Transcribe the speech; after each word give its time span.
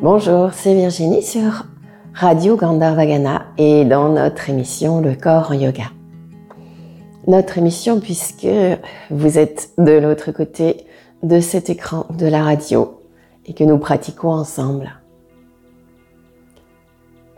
Bonjour, 0.00 0.52
c'est 0.52 0.76
Virginie 0.76 1.24
sur 1.24 1.66
Radio 2.14 2.54
Gandharvagana 2.54 3.46
et 3.58 3.84
dans 3.84 4.08
notre 4.10 4.48
émission 4.48 5.00
Le 5.00 5.16
corps 5.16 5.50
en 5.50 5.54
yoga. 5.54 5.86
Notre 7.26 7.58
émission 7.58 7.98
puisque 7.98 8.46
vous 9.10 9.38
êtes 9.38 9.70
de 9.76 9.90
l'autre 9.90 10.30
côté 10.30 10.86
de 11.24 11.40
cet 11.40 11.68
écran 11.68 12.06
de 12.10 12.26
la 12.26 12.44
radio 12.44 13.00
et 13.44 13.54
que 13.54 13.64
nous 13.64 13.78
pratiquons 13.78 14.30
ensemble. 14.30 15.00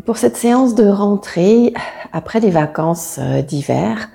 Pour 0.04 0.18
cette 0.18 0.36
séance 0.36 0.74
de 0.74 0.86
rentrée, 0.86 1.72
après 2.12 2.40
les 2.40 2.50
vacances 2.50 3.18
euh, 3.22 3.40
d'hiver, 3.40 4.10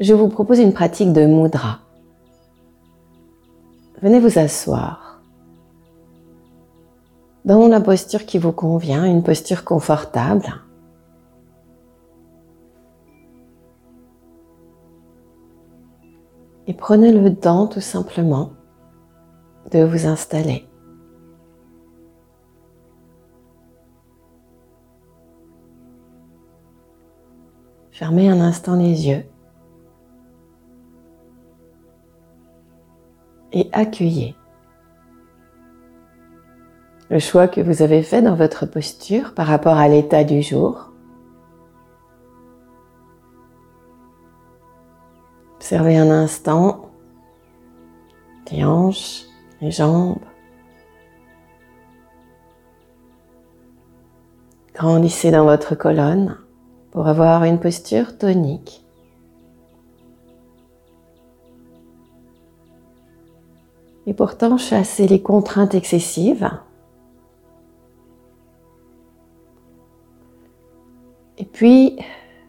je 0.00 0.14
vous 0.14 0.28
propose 0.28 0.60
une 0.60 0.72
pratique 0.72 1.12
de 1.12 1.26
mudra. 1.26 1.80
Venez 4.00 4.18
vous 4.18 4.38
asseoir 4.38 5.09
dans 7.44 7.68
la 7.68 7.80
posture 7.80 8.26
qui 8.26 8.38
vous 8.38 8.52
convient, 8.52 9.04
une 9.04 9.22
posture 9.22 9.64
confortable. 9.64 10.46
Et 16.66 16.74
prenez 16.74 17.12
le 17.12 17.34
temps 17.34 17.66
tout 17.66 17.80
simplement 17.80 18.52
de 19.72 19.82
vous 19.82 20.06
installer. 20.06 20.66
Fermez 27.90 28.30
un 28.30 28.40
instant 28.40 28.76
les 28.76 29.08
yeux 29.08 29.24
et 33.52 33.68
accueillez 33.72 34.34
le 37.10 37.18
choix 37.18 37.48
que 37.48 37.60
vous 37.60 37.82
avez 37.82 38.02
fait 38.02 38.22
dans 38.22 38.36
votre 38.36 38.66
posture 38.66 39.34
par 39.34 39.48
rapport 39.48 39.76
à 39.76 39.88
l'état 39.88 40.22
du 40.22 40.42
jour. 40.42 40.92
Observez 45.56 45.98
un 45.98 46.10
instant 46.10 46.86
les 48.50 48.64
hanches, 48.64 49.22
les 49.60 49.70
jambes. 49.70 50.18
Grandissez 54.74 55.30
dans 55.30 55.44
votre 55.44 55.74
colonne 55.74 56.38
pour 56.90 57.06
avoir 57.06 57.44
une 57.44 57.60
posture 57.60 58.18
tonique. 58.18 58.84
Et 64.06 64.14
pourtant, 64.14 64.56
chassez 64.56 65.06
les 65.06 65.22
contraintes 65.22 65.74
excessives 65.74 66.50
puis, 71.60 71.98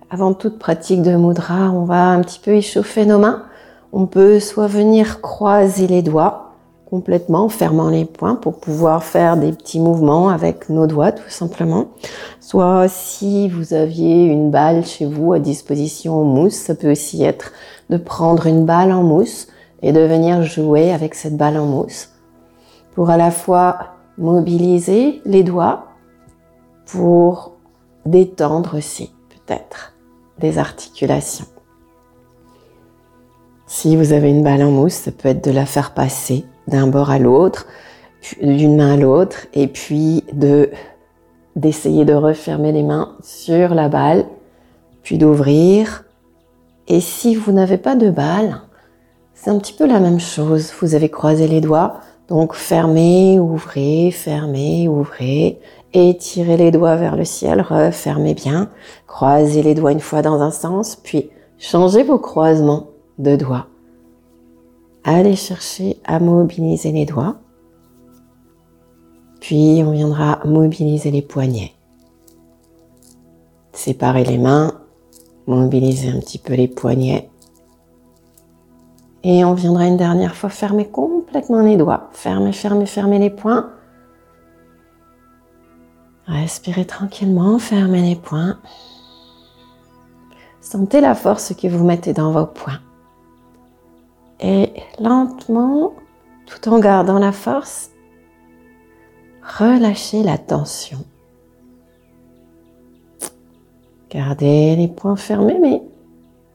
avant 0.10 0.34
toute 0.34 0.58
pratique 0.58 1.02
de 1.02 1.18
mudra, 1.18 1.70
on 1.70 1.84
va 1.84 2.12
un 2.12 2.22
petit 2.22 2.40
peu 2.40 2.52
échauffer 2.52 3.06
nos 3.06 3.20
mains. 3.20 3.44
On 3.92 4.06
peut 4.06 4.40
soit 4.40 4.68
venir 4.68 5.20
croiser 5.20 5.86
les 5.86 6.02
doigts 6.02 6.54
complètement, 6.90 7.50
fermant 7.50 7.90
les 7.90 8.06
poings 8.06 8.36
pour 8.36 8.62
pouvoir 8.62 9.04
faire 9.04 9.36
des 9.36 9.52
petits 9.52 9.82
mouvements 9.82 10.30
avec 10.30 10.70
nos 10.70 10.88
doigts 10.88 11.12
tout 11.12 11.30
simplement. 11.30 11.88
Soit 12.40 12.88
si 12.88 13.50
vous 13.50 13.74
aviez 13.74 14.28
une 14.28 14.50
balle 14.50 14.86
chez 14.86 15.06
vous 15.06 15.34
à 15.34 15.40
disposition 15.40 16.22
en 16.22 16.24
mousse, 16.24 16.54
ça 16.54 16.74
peut 16.74 16.92
aussi 16.92 17.22
être 17.22 17.52
de 17.90 17.98
prendre 17.98 18.48
une 18.48 18.64
balle 18.64 18.94
en 18.94 19.04
mousse 19.04 19.48
et 19.82 19.92
de 19.92 20.00
venir 20.00 20.42
jouer 20.44 20.94
avec 20.94 21.16
cette 21.16 21.36
balle 21.36 21.58
en 21.58 21.66
mousse 21.66 22.12
pour 22.96 23.10
à 23.10 23.18
la 23.18 23.32
fois 23.32 23.78
mobiliser 24.18 25.22
les 25.26 25.44
doigts 25.44 25.88
pour 26.86 27.51
détendre 28.06 28.78
aussi 28.78 29.12
peut-être 29.30 29.94
des 30.40 30.58
articulations. 30.58 31.46
Si 33.68 33.96
vous 33.96 34.12
avez 34.12 34.30
une 34.30 34.44
balle 34.44 34.64
en 34.64 34.72
mousse, 34.72 34.94
ça 34.94 35.12
peut 35.12 35.30
être 35.30 35.44
de 35.44 35.52
la 35.52 35.66
faire 35.66 35.94
passer 35.94 36.46
d'un 36.68 36.88
bord 36.88 37.10
à 37.10 37.20
l'autre, 37.20 37.68
d'une 38.42 38.76
main 38.76 38.94
à 38.94 38.98
l'autre, 38.98 39.48
et 39.54 39.68
puis 39.68 40.24
de 40.34 40.70
d'essayer 41.56 42.06
de 42.06 42.14
refermer 42.14 42.72
les 42.72 42.84
mains 42.84 43.16
sur 43.22 43.74
la 43.74 43.90
balle, 43.90 44.26
puis 45.04 45.18
d'ouvrir. 45.18 46.06
Et 46.88 47.02
si 47.02 47.36
vous 47.36 47.52
n'avez 47.52 47.78
pas 47.78 47.96
de 47.96 48.10
balle, 48.10 48.62
c'est 49.34 49.50
un 49.50 49.58
petit 49.58 49.74
peu 49.74 49.86
la 49.86 50.00
même 50.00 50.20
chose. 50.20 50.72
Vous 50.80 50.96
avez 50.96 51.10
croisé 51.10 51.48
les 51.48 51.62
doigts, 51.62 52.00
donc 52.28 52.54
fermez, 52.54 53.40
ouvrez, 53.40 54.12
fermez, 54.12 54.88
ouvrez, 54.88 55.60
Étirez 55.94 56.56
les 56.56 56.72
doigts 56.72 56.96
vers 56.96 57.18
le 57.18 57.26
ciel, 57.26 57.62
refermez 57.62 58.34
bien, 58.34 58.70
croisez 59.08 59.62
les 59.62 59.76
doigts 59.76 59.92
une 59.92 60.00
fois 60.00 60.22
dans 60.22 60.42
un 60.42 60.52
sens, 60.52 60.96
puis 60.96 61.30
changez 61.58 62.04
vos 62.04 62.20
croisements 62.20 62.88
de 63.18 63.36
doigts. 63.36 63.68
Allez 65.04 65.36
chercher 65.36 65.98
à 66.06 66.20
mobiliser 66.20 66.94
les 66.94 67.06
doigts, 67.06 67.36
puis 69.42 69.84
on 69.86 69.92
viendra 69.92 70.40
mobiliser 70.46 71.12
les 71.12 71.22
poignets. 71.22 71.74
Séparez 73.74 74.24
les 74.24 74.38
mains, 74.38 74.74
mobilisez 75.48 76.10
un 76.10 76.20
petit 76.20 76.38
peu 76.38 76.54
les 76.54 76.68
poignets. 76.68 77.30
Et 79.24 79.44
on 79.44 79.54
viendra 79.54 79.88
une 79.88 79.98
dernière 79.98 80.36
fois 80.36 80.50
fermer 80.50 80.88
complètement 80.88 81.62
les 81.62 81.78
doigts. 81.78 82.10
Fermez, 82.14 82.54
fermez, 82.54 82.86
fermez 82.86 83.20
les 83.20 83.30
poings. 83.30 83.70
Respirez 86.32 86.86
tranquillement, 86.86 87.60
fermez 87.60 88.02
les 88.02 88.16
poings. 88.16 88.58
Sentez 90.62 91.02
la 91.02 91.14
force 91.14 91.54
que 91.54 91.68
vous 91.68 91.84
mettez 91.84 92.14
dans 92.14 92.32
vos 92.32 92.46
poings. 92.46 92.80
Et 94.40 94.72
lentement, 94.98 95.94
tout 96.46 96.70
en 96.70 96.80
gardant 96.80 97.20
la 97.20 97.34
force, 97.34 97.92
relâchez 99.44 100.24
la 100.24 100.38
tension. 100.38 101.00
Gardez 104.10 104.78
les 104.78 104.88
poings 104.88 105.18
fermés, 105.18 105.60
mais 105.62 105.84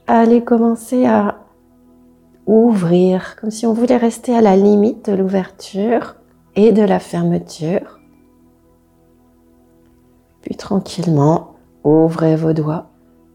allez 0.07 0.43
commencer 0.43 1.05
à 1.05 1.41
ouvrir, 2.47 3.37
comme 3.39 3.51
si 3.51 3.67
on 3.67 3.75
voulait 3.75 3.99
rester 3.99 4.35
à 4.35 4.41
la 4.41 4.57
limite 4.57 5.11
de 5.11 5.17
l'ouverture 5.17 6.17
et 6.55 6.73
de 6.73 6.83
la 6.83 6.99
fermeture. 6.99 7.96
Puis 10.47 10.55
tranquillement, 10.55 11.57
ouvrez 11.83 12.37
vos 12.37 12.53
doigts 12.53 12.87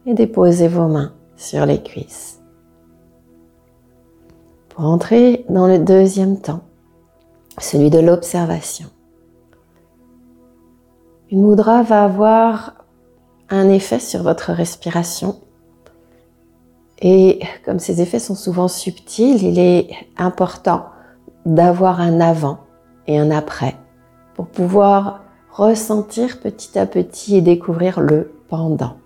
et 0.05 0.13
déposez 0.13 0.69
vos 0.69 0.87
mains 0.87 1.11
sur 1.35 1.65
les 1.65 1.83
cuisses. 1.83 2.39
Pour 4.69 4.85
entrer 4.85 5.45
dans 5.49 5.67
le 5.67 5.79
deuxième 5.79 6.39
temps, 6.39 6.61
celui 7.57 7.89
de 7.89 7.99
l'observation. 7.99 8.87
Une 11.29 11.45
mudra 11.45 11.83
va 11.83 12.05
avoir 12.05 12.75
un 13.49 13.67
effet 13.67 13.99
sur 13.99 14.23
votre 14.23 14.53
respiration. 14.53 15.35
Et 17.01 17.41
comme 17.65 17.79
ces 17.79 18.01
effets 18.01 18.19
sont 18.19 18.35
souvent 18.35 18.69
subtils, 18.69 19.43
il 19.43 19.59
est 19.59 19.89
important 20.15 20.85
d'avoir 21.45 21.99
un 21.99 22.21
avant 22.21 22.59
et 23.05 23.19
un 23.19 23.31
après 23.31 23.75
pour 24.33 24.47
pouvoir 24.47 25.25
ressentir 25.51 26.39
petit 26.39 26.77
à 26.79 26.85
petit 26.85 27.35
et 27.35 27.41
découvrir 27.41 27.99
le 27.99 28.31
pendant. 28.47 28.97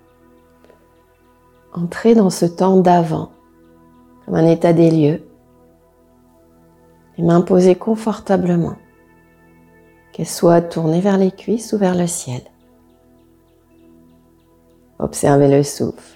Entrer 1.73 2.15
dans 2.15 2.29
ce 2.29 2.45
temps 2.45 2.77
d'avant, 2.77 3.31
comme 4.25 4.35
un 4.35 4.47
état 4.47 4.73
des 4.73 4.91
lieux, 4.91 5.23
les 7.17 7.23
mains 7.23 7.41
posées 7.41 7.75
confortablement, 7.75 8.75
qu'elles 10.13 10.27
soient 10.27 10.61
tournées 10.61 11.01
vers 11.01 11.17
les 11.17 11.31
cuisses 11.31 11.73
ou 11.73 11.77
vers 11.77 11.95
le 11.95 12.07
ciel. 12.07 12.41
Observez 14.99 15.49
le 15.49 15.63
souffle. 15.63 16.14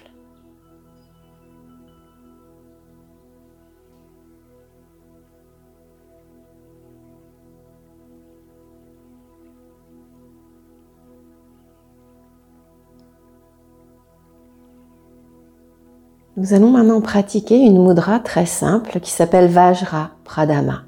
Nous 16.40 16.54
allons 16.54 16.70
maintenant 16.70 17.02
pratiquer 17.02 17.58
une 17.58 17.86
mudra 17.86 18.18
très 18.18 18.46
simple 18.46 18.98
qui 19.00 19.10
s'appelle 19.10 19.50
Vajra 19.50 20.12
Pradama. 20.24 20.84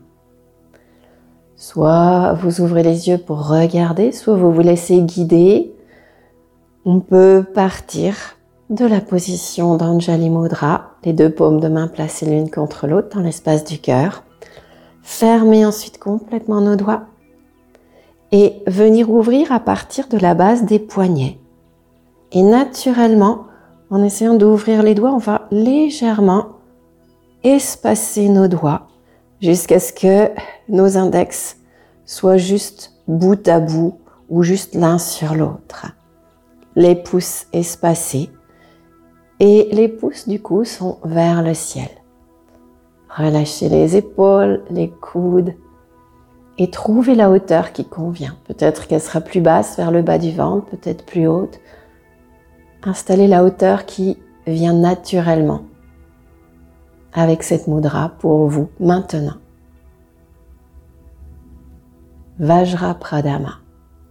Soit 1.57 2.33
vous 2.41 2.63
ouvrez 2.63 2.83
les 2.83 3.11
yeux 3.11 3.19
pour 3.19 3.49
regarder, 3.49 4.13
soit 4.13 4.35
vous 4.35 4.51
vous 4.51 4.63
laissez 4.63 5.03
guider. 5.03 5.75
On 6.87 7.01
peut 7.01 7.45
partir 7.53 8.15
de 8.71 8.87
la 8.87 9.03
position 9.03 9.77
d'Anjali 9.77 10.31
Mudra, 10.31 10.93
les 11.05 11.13
deux 11.13 11.29
paumes 11.29 11.61
de 11.61 11.69
main 11.69 11.87
placées 11.87 12.25
l'une 12.25 12.51
contre 12.51 12.87
l'autre 12.87 13.15
dans 13.15 13.23
l'espace 13.23 13.65
du 13.65 13.79
cœur. 13.79 14.23
Fermez 15.03 15.67
ensuite 15.67 15.99
complètement 15.99 16.63
nos 16.63 16.77
doigts 16.77 17.03
et 18.31 18.63
venir 18.67 19.11
ouvrir 19.11 19.53
à 19.53 19.61
partir 19.61 20.09
de 20.09 20.17
la 20.17 20.33
base 20.33 20.65
des 20.65 20.79
poignets. 20.79 21.39
Et 22.33 22.43
naturellement, 22.43 23.49
en 23.93 24.03
essayant 24.03 24.35
d'ouvrir 24.35 24.83
les 24.83 24.95
doigts, 24.95 25.13
on 25.13 25.19
va 25.19 25.47
légèrement 25.51 26.47
espacer 27.45 28.31
nos 28.31 28.49
doigts 28.49 28.89
jusqu'à 29.39 29.79
ce 29.79 29.93
que 29.93 30.31
nos 30.71 30.97
index 30.97 31.59
soient 32.07 32.39
juste 32.39 32.95
bout 33.07 33.47
à 33.47 33.61
bout 33.61 33.99
ou 34.31 34.43
juste 34.43 34.75
l'un 34.75 34.97
sur 34.97 35.35
l'autre. 35.35 35.89
Les 36.75 36.95
pouces 36.95 37.47
espacés 37.53 38.31
et 39.41 39.69
les 39.73 39.89
pouces 39.89 40.27
du 40.27 40.41
coup 40.41 40.65
sont 40.65 40.99
vers 41.05 41.43
le 41.43 41.53
ciel. 41.53 41.91
Relâchez 43.11 43.69
les 43.69 43.95
épaules, 43.95 44.65
les 44.71 44.89
coudes 44.89 45.53
et 46.57 46.71
trouvez 46.71 47.15
la 47.15 47.31
hauteur 47.31 47.73
qui 47.73 47.85
convient. 47.85 48.37
Peut-être 48.47 48.87
qu'elle 48.87 49.03
sera 49.03 49.21
plus 49.21 49.43
basse 49.43 49.77
vers 49.77 49.91
le 49.91 50.01
bas 50.01 50.17
du 50.17 50.33
ventre, 50.33 50.65
peut-être 50.65 51.05
plus 51.05 51.27
haute. 51.27 51.61
Installez 52.85 53.29
la 53.29 53.45
hauteur 53.45 53.87
qui 53.87 54.19
vient 54.45 54.73
naturellement 54.73 55.63
avec 57.13 57.45
cette 57.45 57.69
mudra 57.69 58.09
pour 58.19 58.49
vous 58.49 58.71
maintenant. 58.81 59.37
Vajra 62.41 62.95
Pradama, 62.95 63.59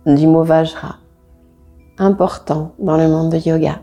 du 0.05 0.25
mot 0.25 0.43
Vajra, 0.43 0.95
important 1.97 2.71
dans 2.79 2.95
le 2.95 3.09
monde 3.09 3.33
de 3.33 3.37
yoga. 3.37 3.81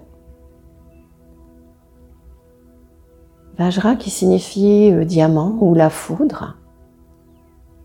Vajra 3.59 3.95
qui 3.95 4.09
signifie 4.09 4.91
le 4.91 5.05
diamant 5.05 5.59
ou 5.61 5.75
la 5.75 5.91
foudre, 5.91 6.57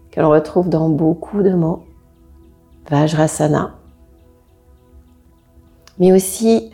que 0.09 0.21
l'on 0.21 0.29
retrouve 0.29 0.69
dans 0.69 0.87
beaucoup 0.87 1.41
de 1.41 1.53
mots. 1.53 1.83
Vajrasana, 2.89 3.75
mais 5.99 6.13
aussi 6.13 6.71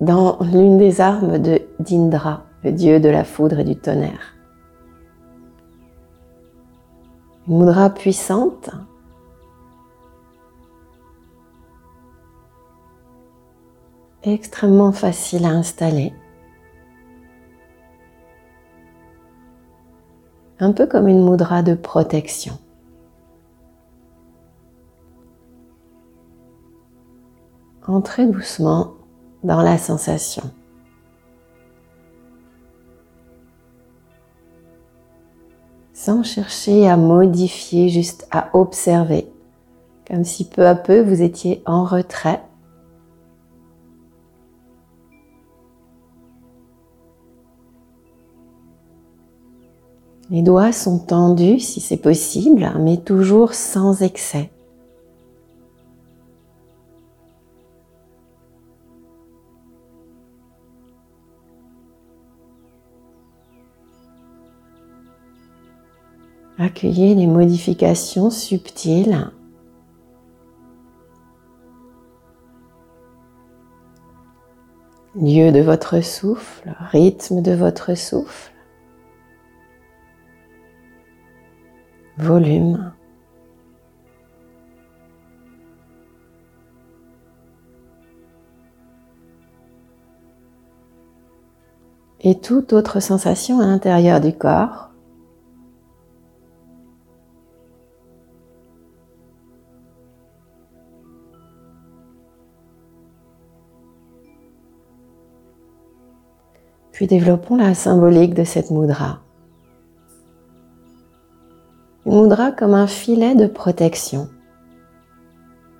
dans 0.00 0.38
l'une 0.40 0.78
des 0.78 1.00
armes 1.00 1.38
de 1.38 1.60
d'Indra, 1.80 2.44
le 2.64 2.72
dieu 2.72 3.00
de 3.00 3.08
la 3.08 3.24
foudre 3.24 3.60
et 3.60 3.64
du 3.64 3.76
tonnerre. 3.76 4.34
Une 7.48 7.58
mudra 7.58 7.90
puissante 7.90 8.70
extrêmement 14.22 14.92
facile 14.92 15.44
à 15.44 15.50
installer. 15.50 16.12
Un 20.60 20.72
peu 20.72 20.86
comme 20.86 21.08
une 21.08 21.28
mudra 21.28 21.62
de 21.62 21.74
protection. 21.74 22.56
Entrez 27.84 28.28
doucement 28.28 28.94
dans 29.42 29.62
la 29.62 29.78
sensation. 29.78 30.44
sans 36.04 36.24
chercher 36.24 36.88
à 36.88 36.96
modifier, 36.96 37.88
juste 37.88 38.26
à 38.32 38.48
observer, 38.54 39.28
comme 40.04 40.24
si 40.24 40.48
peu 40.48 40.66
à 40.66 40.74
peu 40.74 41.00
vous 41.00 41.22
étiez 41.22 41.62
en 41.64 41.84
retrait. 41.84 42.42
Les 50.28 50.42
doigts 50.42 50.72
sont 50.72 50.98
tendus 50.98 51.60
si 51.60 51.80
c'est 51.80 51.98
possible, 51.98 52.72
mais 52.80 52.96
toujours 52.96 53.54
sans 53.54 54.02
excès. 54.02 54.50
Accueillez 66.64 67.16
les 67.16 67.26
modifications 67.26 68.30
subtiles. 68.30 69.32
Lieu 75.16 75.50
de 75.50 75.58
votre 75.58 76.04
souffle, 76.04 76.72
rythme 76.92 77.42
de 77.42 77.50
votre 77.50 77.96
souffle, 77.96 78.52
volume. 82.18 82.92
Et 92.20 92.38
toute 92.38 92.72
autre 92.72 93.00
sensation 93.00 93.58
à 93.58 93.66
l'intérieur 93.66 94.20
du 94.20 94.32
corps 94.32 94.91
Puis 106.92 107.06
développons 107.06 107.56
la 107.56 107.74
symbolique 107.74 108.34
de 108.34 108.44
cette 108.44 108.70
mudra. 108.70 109.20
Une 112.04 112.20
mudra 112.22 112.52
comme 112.52 112.74
un 112.74 112.86
filet 112.86 113.34
de 113.34 113.46
protection. 113.46 114.28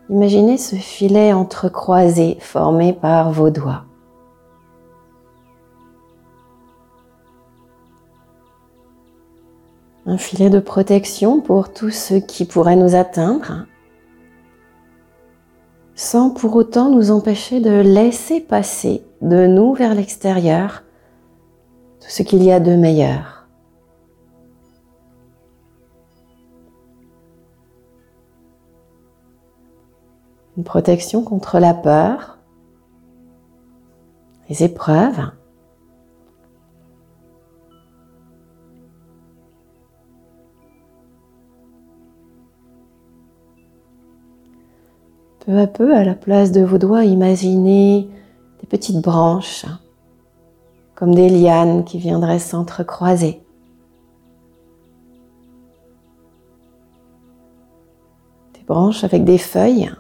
Imaginez 0.09 0.56
ce 0.59 0.76
filet 0.76 1.32
entrecroisé 1.32 2.38
formé 2.41 2.93
par 2.93 3.31
vos 3.32 3.50
doigts. 3.50 3.85
Un 10.06 10.19
filet 10.19 10.50
de 10.50 10.61
protection 10.61 11.41
pour 11.41 11.73
tout 11.73 11.91
ce 11.91 12.15
qui 12.15 12.44
pourrait 12.44 12.76
nous 12.76 12.94
atteindre, 12.97 13.67
sans 15.94 16.31
pour 16.31 16.56
autant 16.56 16.91
nous 16.91 17.11
empêcher 17.11 17.61
de 17.61 17.81
laisser 17.81 18.41
passer 18.41 19.05
de 19.20 19.47
nous 19.47 19.75
vers 19.75 19.94
l'extérieur 19.94 20.82
tout 22.03 22.11
ce 22.11 22.23
qu'il 22.25 22.43
y 22.43 22.51
a 22.51 22.59
de 22.59 22.75
meilleur. 22.75 23.47
Une 30.56 30.65
protection 30.65 31.23
contre 31.23 31.61
la 31.61 31.75
peur, 31.75 32.39
les 34.49 34.65
épreuves. 34.65 35.31
Peu 45.47 45.59
à 45.59 45.67
peu, 45.67 45.97
à 45.97 46.05
la 46.05 46.15
place 46.15 46.53
de 46.53 46.63
vos 46.63 46.79
doigts, 46.79 47.05
imaginez 47.05 48.11
des 48.61 48.67
petites 48.67 49.01
branches 49.01 49.67
comme 51.03 51.17
des 51.17 51.29
lianes 51.29 51.82
qui 51.82 51.99
viendraient 51.99 52.39
s'entrecroiser. 52.39 53.43
Des 58.55 58.63
branches 58.65 59.03
avec 59.03 59.25
des 59.25 59.37
feuilles. 59.37 59.91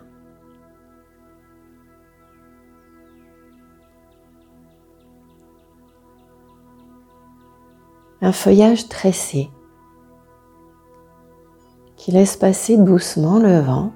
Un 8.20 8.30
feuillage 8.30 8.88
tressé 8.88 9.50
qui 11.96 12.12
laisse 12.12 12.36
passer 12.36 12.76
doucement 12.76 13.40
le 13.40 13.58
vent, 13.58 13.92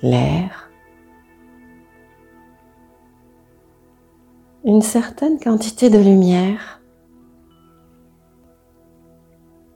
l'air, 0.00 0.69
une 4.70 4.82
certaine 4.82 5.40
quantité 5.40 5.90
de 5.90 5.98
lumière 5.98 6.80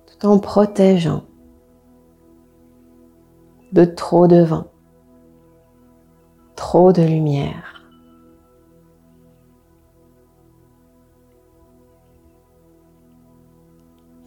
tout 0.07 0.25
en 0.25 0.39
protégeant 0.39 1.25
de 3.73 3.85
trop 3.85 4.29
de 4.29 4.41
vent, 4.45 4.69
trop 6.55 6.93
de 6.93 7.03
lumière. 7.03 7.83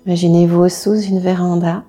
Imaginez-vous 0.05 0.67
sous 0.67 0.99
une 0.99 1.19
véranda 1.19 1.85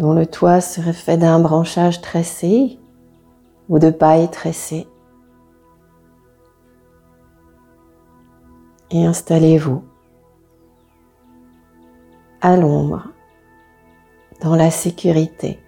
dont 0.00 0.12
le 0.12 0.26
toit 0.26 0.60
serait 0.60 0.92
fait 0.92 1.16
d'un 1.16 1.38
branchage 1.38 2.00
tressé 2.00 2.80
ou 3.68 3.78
de 3.78 3.90
paille 3.90 4.28
tressée. 4.28 4.88
et 8.90 9.04
installez-vous 9.04 9.84
à 12.40 12.56
l'ombre, 12.56 13.08
dans 14.40 14.56
la 14.56 14.70
sécurité, 14.70 15.58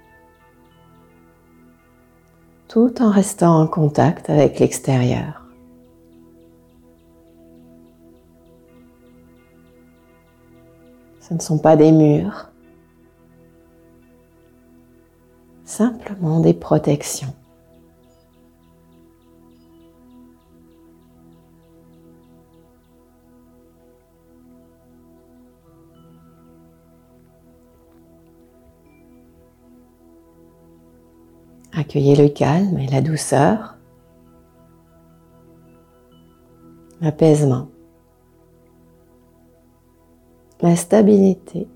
tout 2.69 3.03
en 3.03 3.11
restant 3.11 3.61
en 3.61 3.67
contact 3.67 4.31
avec 4.31 4.59
l'extérieur. 4.59 5.47
Ce 11.21 11.35
ne 11.35 11.41
sont 11.41 11.59
pas 11.59 11.77
des 11.77 11.93
murs, 11.93 12.52
simplement 15.73 16.41
des 16.41 16.53
protections. 16.53 17.35
Accueillez 31.73 32.17
le 32.17 32.29
calme 32.29 32.79
et 32.79 32.87
la 32.89 33.01
douceur, 33.01 33.79
l'apaisement, 37.01 37.69
la 40.61 40.77
stabilité. 40.77 41.67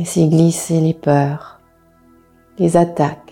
Laissez 0.00 0.28
glisser 0.28 0.80
les 0.80 0.94
peurs, 0.94 1.60
les 2.58 2.78
attaques, 2.78 3.29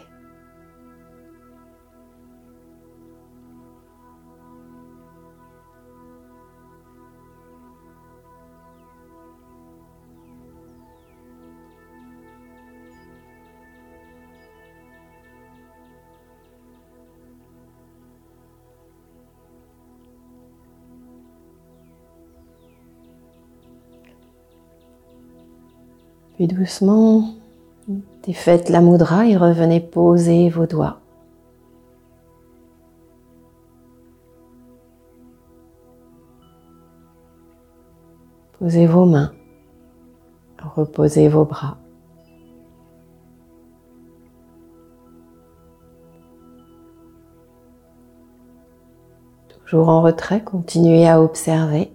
Puis 26.38 26.46
doucement, 26.46 27.34
défaites 28.22 28.68
la 28.68 28.80
moudra 28.80 29.26
et 29.26 29.36
revenez 29.36 29.80
poser 29.80 30.48
vos 30.50 30.66
doigts. 30.66 31.00
Posez 38.56 38.86
vos 38.86 39.04
mains, 39.04 39.32
reposez 40.62 41.28
vos 41.28 41.44
bras. 41.44 41.76
Toujours 49.48 49.88
en 49.88 50.02
retrait, 50.02 50.44
continuez 50.44 51.08
à 51.08 51.20
observer 51.20 51.90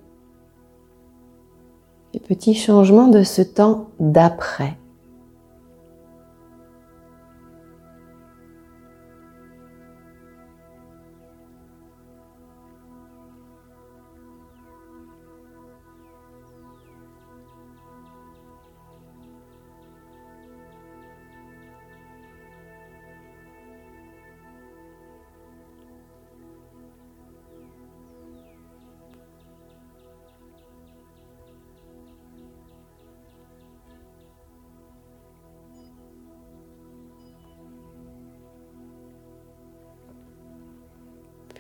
les 2.14 2.20
petits 2.20 2.54
changements 2.54 3.08
de 3.08 3.24
ce 3.24 3.42
temps 3.42 3.88
d'après. 4.00 4.78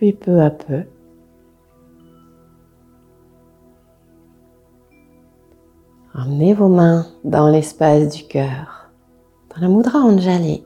Puis 0.03 0.12
peu 0.12 0.41
à 0.41 0.50
peu, 0.50 0.83
Emmenez 6.13 6.53
vos 6.53 6.67
mains 6.67 7.07
dans 7.24 7.50
l'espace 7.50 8.10
du 8.13 8.27
cœur, 8.27 8.91
dans 9.50 9.62
la 9.62 9.69
Mudra 9.69 10.00
Anjali. 10.00 10.65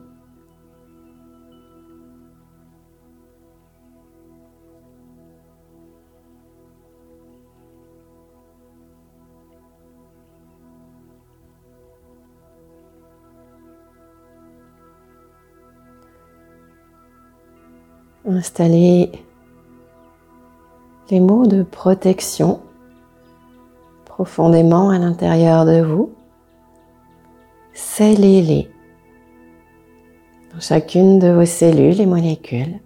Installez 18.26 19.27
les 21.10 21.20
mots 21.20 21.46
de 21.46 21.62
protection 21.62 22.60
profondément 24.04 24.90
à 24.90 24.98
l'intérieur 24.98 25.64
de 25.64 25.80
vous. 25.80 26.12
Scellez-les 27.72 28.68
dans 30.52 30.60
chacune 30.60 31.18
de 31.18 31.28
vos 31.28 31.44
cellules 31.44 32.00
et 32.00 32.06
molécules. 32.06 32.80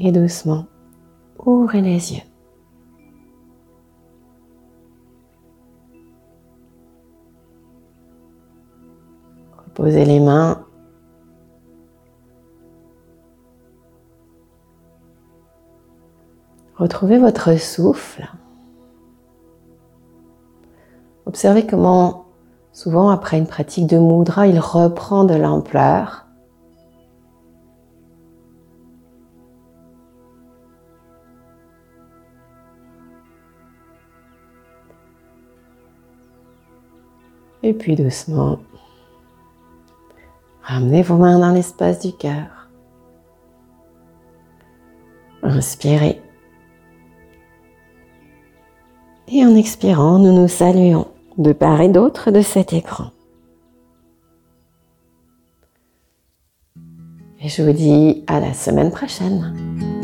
Et 0.00 0.10
doucement, 0.12 0.66
ouvrez 1.38 1.80
les 1.80 2.14
yeux. 2.14 2.33
Posez 9.84 10.06
les 10.06 10.18
mains. 10.18 10.64
Retrouvez 16.76 17.18
votre 17.18 17.58
souffle. 17.58 18.26
Observez 21.26 21.66
comment 21.66 22.24
souvent 22.72 23.10
après 23.10 23.36
une 23.36 23.46
pratique 23.46 23.86
de 23.86 23.98
mudra, 23.98 24.46
il 24.46 24.58
reprend 24.58 25.24
de 25.24 25.34
l'ampleur. 25.34 26.24
Et 37.62 37.74
puis 37.74 37.96
doucement, 37.96 38.60
Ramenez 40.64 41.02
vos 41.02 41.16
mains 41.16 41.38
dans 41.38 41.52
l'espace 41.52 42.00
du 42.00 42.12
cœur. 42.12 42.70
Inspirez. 45.42 46.22
Et 49.28 49.44
en 49.44 49.54
expirant, 49.56 50.18
nous 50.18 50.32
nous 50.32 50.48
saluons 50.48 51.06
de 51.36 51.52
part 51.52 51.82
et 51.82 51.90
d'autre 51.90 52.30
de 52.30 52.40
cet 52.40 52.72
écran. 52.72 53.10
Et 57.42 57.48
je 57.48 57.62
vous 57.62 57.72
dis 57.72 58.24
à 58.26 58.40
la 58.40 58.54
semaine 58.54 58.90
prochaine. 58.90 60.03